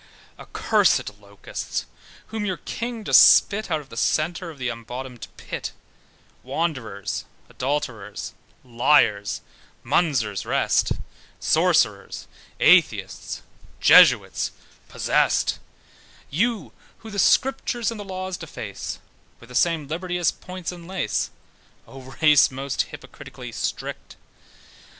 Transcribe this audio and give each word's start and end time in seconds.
Accursèd 0.39 1.19
locusts, 1.21 1.85
whom 2.29 2.43
your 2.43 2.57
king 2.57 3.03
does 3.03 3.17
spit 3.19 3.69
Out 3.69 3.81
of 3.81 3.89
the 3.89 3.95
centre 3.95 4.49
of 4.49 4.57
the 4.57 4.67
unbottomed 4.67 5.27
pit; 5.37 5.73
Wanderers, 6.41 7.25
adulterers, 7.49 8.33
liars, 8.63 9.41
Munster's 9.83 10.43
rest, 10.43 10.93
Sorcerers, 11.39 12.27
athiests, 12.59 13.41
jesuits 13.79 14.51
possessed; 14.89 15.59
You 16.31 16.71
who 17.05 17.11
the 17.11 17.19
scriptures 17.19 17.91
and 17.91 17.99
the 17.99 18.03
laws 18.03 18.37
deface 18.37 18.97
With 19.39 19.49
the 19.49 19.53
same 19.53 19.87
liberty 19.87 20.17
as 20.17 20.31
points 20.31 20.71
and 20.71 20.87
lace; 20.87 21.29
Oh 21.87 22.17
race 22.19 22.49
most 22.49 22.87
hypocritically 22.89 23.51
strict! 23.51 24.15